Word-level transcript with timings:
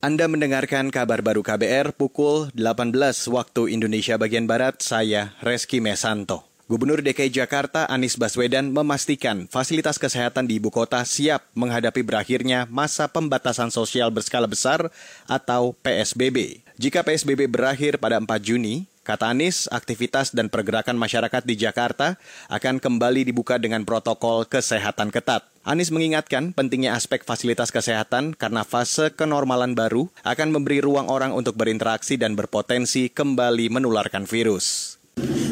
Anda 0.00 0.32
mendengarkan 0.32 0.88
kabar 0.88 1.20
baru 1.20 1.44
KBR 1.44 1.92
pukul 1.92 2.48
18 2.56 2.96
waktu 3.28 3.68
Indonesia 3.68 4.16
bagian 4.16 4.48
Barat, 4.48 4.80
saya 4.80 5.36
Reski 5.44 5.84
Mesanto. 5.84 6.49
Gubernur 6.70 7.02
DKI 7.02 7.34
Jakarta 7.34 7.82
Anies 7.90 8.14
Baswedan 8.14 8.70
memastikan 8.70 9.50
fasilitas 9.50 9.98
kesehatan 9.98 10.46
di 10.46 10.62
ibu 10.62 10.70
kota 10.70 11.02
siap 11.02 11.42
menghadapi 11.58 11.98
berakhirnya 12.06 12.62
masa 12.70 13.10
pembatasan 13.10 13.74
sosial 13.74 14.14
berskala 14.14 14.46
besar 14.46 14.86
atau 15.26 15.74
PSBB. 15.82 16.62
Jika 16.78 17.02
PSBB 17.02 17.50
berakhir 17.50 17.98
pada 17.98 18.22
4 18.22 18.46
Juni, 18.46 18.86
kata 19.02 19.34
Anies, 19.34 19.66
aktivitas 19.66 20.30
dan 20.30 20.46
pergerakan 20.46 20.94
masyarakat 20.94 21.42
di 21.42 21.58
Jakarta 21.58 22.14
akan 22.46 22.78
kembali 22.78 23.26
dibuka 23.26 23.58
dengan 23.58 23.82
protokol 23.82 24.46
kesehatan 24.46 25.10
ketat. 25.10 25.50
Anies 25.66 25.90
mengingatkan 25.90 26.54
pentingnya 26.54 26.94
aspek 26.94 27.26
fasilitas 27.26 27.74
kesehatan 27.74 28.30
karena 28.38 28.62
fase 28.62 29.10
kenormalan 29.10 29.74
baru 29.74 30.06
akan 30.22 30.54
memberi 30.54 30.78
ruang 30.78 31.10
orang 31.10 31.34
untuk 31.34 31.58
berinteraksi 31.58 32.14
dan 32.14 32.38
berpotensi 32.38 33.10
kembali 33.10 33.74
menularkan 33.74 34.22
virus. 34.22 34.94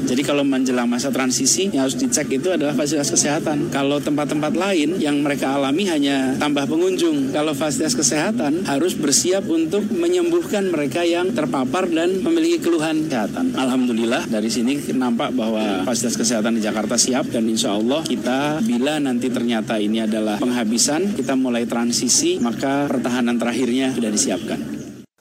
Jadi 0.08 0.24
kalau 0.24 0.40
menjelang 0.40 0.88
masa 0.88 1.12
transisi 1.12 1.68
yang 1.68 1.84
harus 1.84 2.00
dicek 2.00 2.32
itu 2.32 2.48
adalah 2.48 2.72
fasilitas 2.72 3.12
kesehatan. 3.12 3.68
Kalau 3.68 4.00
tempat-tempat 4.00 4.56
lain 4.56 4.96
yang 4.96 5.20
mereka 5.20 5.52
alami 5.52 5.84
hanya 5.84 6.32
tambah 6.40 6.64
pengunjung. 6.64 7.28
Kalau 7.36 7.52
fasilitas 7.52 7.92
kesehatan 7.92 8.64
harus 8.64 8.96
bersiap 8.96 9.44
untuk 9.52 9.84
menyembuhkan 9.92 10.72
mereka 10.72 11.04
yang 11.04 11.36
terpapar 11.36 11.92
dan 11.92 12.24
memiliki 12.24 12.64
keluhan 12.64 13.04
kesehatan. 13.04 13.52
Alhamdulillah 13.52 14.24
dari 14.32 14.48
sini 14.48 14.80
nampak 14.96 15.36
bahwa 15.36 15.84
fasilitas 15.84 16.16
kesehatan 16.16 16.56
di 16.56 16.64
Jakarta 16.64 16.96
siap 16.96 17.28
dan 17.28 17.44
insya 17.44 17.76
Allah 17.76 18.00
kita 18.00 18.64
bila 18.64 18.96
nanti 18.96 19.28
ternyata 19.28 19.76
ini 19.76 20.08
adalah 20.08 20.40
penghabisan, 20.40 21.12
kita 21.12 21.36
mulai 21.36 21.68
transisi 21.68 22.40
maka 22.40 22.88
pertahanan 22.88 23.36
terakhirnya 23.36 23.92
sudah 23.92 24.08
disiapkan. 24.08 24.77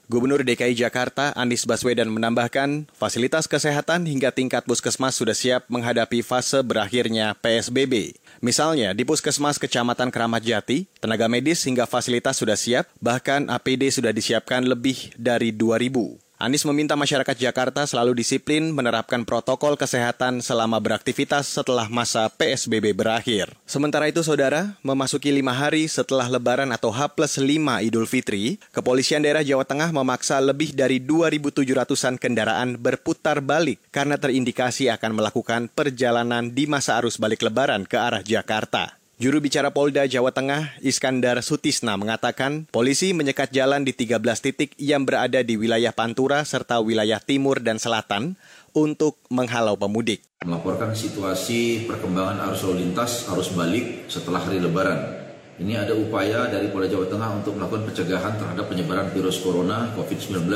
Gubernur 0.08 0.40
DKI 0.40 0.72
Jakarta 0.72 1.36
Anies 1.36 1.68
Baswedan 1.68 2.08
menambahkan, 2.08 2.88
fasilitas 2.96 3.44
kesehatan 3.44 4.08
hingga 4.08 4.32
tingkat 4.32 4.64
puskesmas 4.64 5.20
sudah 5.20 5.36
siap 5.36 5.68
menghadapi 5.68 6.24
fase 6.24 6.64
berakhirnya 6.64 7.36
PSBB. 7.36 8.16
Misalnya, 8.40 8.96
di 8.96 9.04
Puskesmas 9.04 9.60
Kecamatan 9.60 10.08
Keramat 10.08 10.40
Jati, 10.40 10.88
tenaga 11.04 11.28
medis 11.28 11.60
hingga 11.68 11.84
fasilitas 11.84 12.40
sudah 12.40 12.56
siap, 12.56 12.88
bahkan 13.04 13.52
APD 13.52 13.92
sudah 13.92 14.08
disiapkan 14.08 14.64
lebih 14.64 15.12
dari 15.20 15.52
2000. 15.52 16.27
Anies 16.38 16.62
meminta 16.62 16.94
masyarakat 16.94 17.34
Jakarta 17.34 17.82
selalu 17.82 18.22
disiplin 18.22 18.70
menerapkan 18.70 19.26
protokol 19.26 19.74
kesehatan 19.74 20.38
selama 20.38 20.78
beraktivitas 20.78 21.50
setelah 21.50 21.90
masa 21.90 22.30
PSBB 22.30 22.94
berakhir. 22.94 23.50
Sementara 23.66 24.06
itu, 24.06 24.22
saudara, 24.22 24.78
memasuki 24.86 25.34
lima 25.34 25.50
hari 25.50 25.90
setelah 25.90 26.30
Lebaran 26.30 26.70
atau 26.70 26.94
H 26.94 27.10
plus 27.10 27.42
5 27.42 27.82
Idul 27.82 28.06
Fitri, 28.06 28.54
Kepolisian 28.70 29.26
Daerah 29.26 29.42
Jawa 29.42 29.66
Tengah 29.66 29.90
memaksa 29.90 30.38
lebih 30.38 30.78
dari 30.78 31.02
2.700-an 31.02 32.22
kendaraan 32.22 32.78
berputar 32.78 33.42
balik 33.42 33.82
karena 33.90 34.14
terindikasi 34.14 34.94
akan 34.94 35.18
melakukan 35.18 35.66
perjalanan 35.66 36.54
di 36.54 36.70
masa 36.70 37.02
arus 37.02 37.18
balik 37.18 37.42
Lebaran 37.42 37.82
ke 37.82 37.98
arah 37.98 38.22
Jakarta. 38.22 38.94
Juru 39.18 39.42
bicara 39.42 39.74
Polda 39.74 40.06
Jawa 40.06 40.30
Tengah, 40.30 40.78
Iskandar 40.78 41.42
Sutisna, 41.42 41.98
mengatakan 41.98 42.70
polisi 42.70 43.10
menyekat 43.10 43.50
jalan 43.50 43.82
di 43.82 43.90
13 43.90 44.14
titik 44.38 44.78
yang 44.78 45.02
berada 45.02 45.42
di 45.42 45.58
wilayah 45.58 45.90
Pantura 45.90 46.46
serta 46.46 46.78
wilayah 46.78 47.18
timur 47.18 47.58
dan 47.58 47.82
selatan 47.82 48.38
untuk 48.78 49.18
menghalau 49.26 49.74
pemudik. 49.74 50.22
Melaporkan 50.46 50.94
situasi 50.94 51.90
perkembangan 51.90 52.46
arus 52.46 52.62
lalu 52.62 52.86
lintas, 52.86 53.26
arus 53.34 53.50
balik 53.58 54.06
setelah 54.06 54.38
hari 54.38 54.62
Lebaran. 54.62 55.26
Ini 55.58 55.82
ada 55.82 55.98
upaya 55.98 56.46
dari 56.46 56.70
Polda 56.70 56.86
Jawa 56.86 57.10
Tengah 57.10 57.42
untuk 57.42 57.58
melakukan 57.58 57.90
pencegahan 57.90 58.38
terhadap 58.38 58.70
penyebaran 58.70 59.10
virus 59.10 59.42
corona 59.42 59.90
COVID-19 59.98 60.46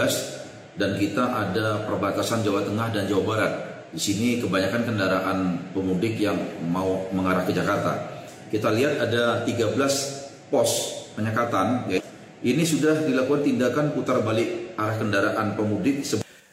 dan 0.78 0.90
kita 1.02 1.34
ada 1.34 1.82
perbatasan 1.82 2.46
Jawa 2.46 2.62
Tengah 2.62 2.94
dan 2.94 3.10
Jawa 3.10 3.26
Barat. 3.26 3.52
Di 3.90 3.98
sini 3.98 4.38
kebanyakan 4.38 4.86
kendaraan 4.86 5.38
pemudik 5.74 6.14
yang 6.22 6.38
mau 6.70 7.10
mengarah 7.10 7.42
ke 7.42 7.50
Jakarta 7.50 8.21
kita 8.52 8.68
lihat 8.68 9.00
ada 9.00 9.48
13 9.48 10.52
pos 10.52 10.70
penyekatan. 11.16 11.88
Ini 12.44 12.62
sudah 12.68 13.08
dilakukan 13.08 13.48
tindakan 13.48 13.96
putar 13.96 14.20
balik 14.20 14.76
arah 14.76 15.00
kendaraan 15.00 15.56
pemudik. 15.56 16.04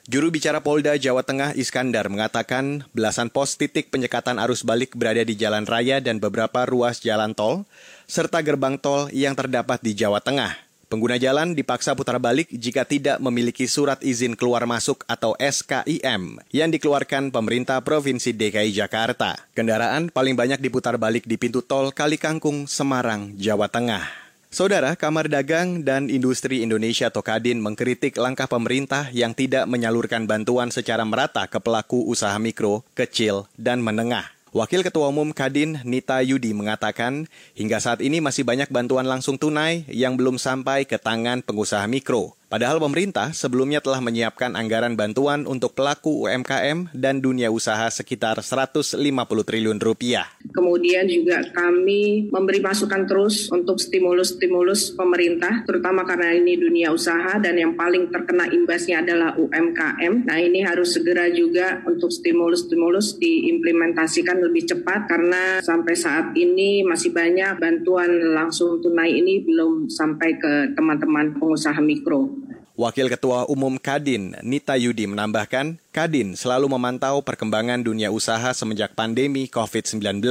Juru 0.09 0.33
bicara 0.33 0.63
Polda 0.63 0.95
Jawa 0.95 1.21
Tengah 1.21 1.53
Iskandar 1.59 2.07
mengatakan 2.07 2.87
belasan 2.95 3.29
pos 3.29 3.59
titik 3.59 3.91
penyekatan 3.91 4.39
arus 4.39 4.63
balik 4.63 4.95
berada 4.95 5.21
di 5.21 5.35
jalan 5.35 5.67
raya 5.67 5.99
dan 5.99 6.23
beberapa 6.23 6.65
ruas 6.65 7.03
jalan 7.03 7.35
tol, 7.35 7.67
serta 8.07 8.41
gerbang 8.41 8.79
tol 8.79 9.11
yang 9.11 9.35
terdapat 9.35 9.83
di 9.83 9.93
Jawa 9.93 10.23
Tengah. 10.23 10.68
Pengguna 10.89 11.21
jalan 11.21 11.53
dipaksa 11.53 11.93
putar 11.93 12.17
balik 12.17 12.49
jika 12.49 12.81
tidak 12.81 13.21
memiliki 13.21 13.69
surat 13.69 14.01
izin 14.01 14.33
keluar 14.33 14.65
masuk 14.65 15.05
atau 15.05 15.37
SKIM 15.37 16.41
yang 16.49 16.73
dikeluarkan 16.73 17.29
pemerintah 17.29 17.77
Provinsi 17.85 18.33
DKI 18.33 18.73
Jakarta. 18.73 19.37
Kendaraan 19.53 20.09
paling 20.09 20.33
banyak 20.33 20.57
diputar 20.57 20.97
balik 20.97 21.29
di 21.29 21.37
pintu 21.37 21.61
tol 21.61 21.93
Kalikangkung, 21.93 22.65
Semarang, 22.65 23.37
Jawa 23.37 23.69
Tengah. 23.69 24.01
Saudara 24.49 24.97
Kamar 24.97 25.29
Dagang 25.29 25.85
dan 25.85 26.09
Industri 26.09 26.65
Indonesia 26.65 27.13
atau 27.13 27.21
Kadin 27.21 27.61
mengkritik 27.61 28.17
langkah 28.17 28.49
pemerintah 28.49 29.13
yang 29.13 29.37
tidak 29.37 29.69
menyalurkan 29.69 30.25
bantuan 30.25 30.73
secara 30.73 31.05
merata 31.05 31.45
ke 31.45 31.61
pelaku 31.61 32.01
usaha 32.09 32.33
mikro, 32.41 32.81
kecil, 32.97 33.45
dan 33.61 33.77
menengah. 33.85 34.38
Wakil 34.49 34.81
Ketua 34.81 35.13
Umum 35.13 35.29
Kadin 35.29 35.77
Nita 35.85 36.25
Yudi 36.25 36.57
mengatakan, 36.57 37.29
hingga 37.53 37.77
saat 37.77 38.01
ini 38.01 38.17
masih 38.17 38.41
banyak 38.41 38.73
bantuan 38.73 39.05
langsung 39.05 39.37
tunai 39.37 39.85
yang 39.85 40.17
belum 40.17 40.41
sampai 40.41 40.89
ke 40.89 40.97
tangan 40.97 41.45
pengusaha 41.45 41.85
mikro. 41.85 42.33
Padahal 42.49 42.81
pemerintah 42.81 43.29
sebelumnya 43.29 43.77
telah 43.77 44.01
menyiapkan 44.01 44.57
anggaran 44.57 44.97
bantuan 44.97 45.45
untuk 45.45 45.77
pelaku 45.77 46.25
UMKM 46.25 46.89
dan 46.97 47.21
dunia 47.21 47.53
usaha 47.53 47.85
sekitar 47.93 48.41
150 48.41 48.97
triliun 49.45 49.77
rupiah. 49.77 50.25
Kemudian 50.49 51.05
juga 51.05 51.45
kami 51.53 52.27
memberi 52.33 52.59
masukan 52.59 53.05
terus 53.05 53.47
untuk 53.53 53.77
stimulus-stimulus 53.77 54.97
pemerintah, 54.97 55.61
terutama 55.63 56.01
karena 56.03 56.33
ini 56.33 56.57
dunia 56.57 56.89
usaha 56.89 57.37
dan 57.37 57.53
yang 57.53 57.77
paling 57.77 58.09
terkena 58.09 58.49
imbasnya 58.49 59.05
adalah 59.05 59.37
UMKM. 59.37 60.25
Nah 60.25 60.37
ini 60.41 60.65
harus 60.65 60.97
segera 60.97 61.29
juga 61.29 61.85
untuk 61.85 62.09
stimulus-stimulus 62.09 63.21
diimplementasikan 63.21 64.41
lebih 64.41 64.65
cepat 64.65 65.05
karena 65.05 65.61
sampai 65.61 65.93
saat 65.93 66.33
ini 66.33 66.81
masih 66.81 67.13
banyak 67.13 67.61
bantuan 67.61 68.09
langsung 68.33 68.81
tunai 68.81 69.13
ini 69.13 69.45
belum 69.45 69.85
sampai 69.85 70.35
ke 70.41 70.53
teman-teman 70.73 71.37
pengusaha 71.37 71.77
mikro. 71.77 72.48
Wakil 72.79 73.11
Ketua 73.11 73.43
Umum 73.51 73.75
Kadin, 73.75 74.39
Nita 74.39 74.79
Yudi 74.79 75.03
menambahkan, 75.03 75.83
Kadin 75.91 76.39
selalu 76.39 76.71
memantau 76.71 77.19
perkembangan 77.19 77.83
dunia 77.83 78.07
usaha 78.07 78.55
semenjak 78.55 78.95
pandemi 78.95 79.51
COVID-19. 79.51 80.23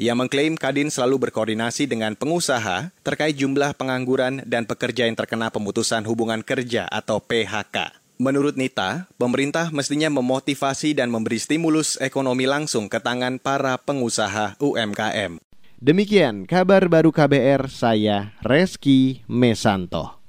Ia 0.00 0.16
mengklaim 0.16 0.56
Kadin 0.56 0.88
selalu 0.88 1.28
berkoordinasi 1.28 1.84
dengan 1.84 2.16
pengusaha 2.16 2.88
terkait 3.04 3.36
jumlah 3.36 3.76
pengangguran 3.76 4.40
dan 4.48 4.64
pekerja 4.64 5.04
yang 5.04 5.12
terkena 5.12 5.52
pemutusan 5.52 6.08
hubungan 6.08 6.40
kerja 6.40 6.88
atau 6.88 7.20
PHK. 7.20 7.92
Menurut 8.16 8.56
Nita, 8.56 9.04
pemerintah 9.20 9.68
mestinya 9.68 10.08
memotivasi 10.08 10.96
dan 10.96 11.12
memberi 11.12 11.36
stimulus 11.36 12.00
ekonomi 12.00 12.48
langsung 12.48 12.88
ke 12.88 12.96
tangan 12.96 13.36
para 13.36 13.76
pengusaha 13.76 14.56
UMKM. 14.56 15.36
Demikian 15.84 16.48
kabar 16.48 16.88
baru 16.88 17.12
KBR, 17.12 17.68
saya 17.68 18.32
Reski 18.40 19.20
Mesanto. 19.28 20.23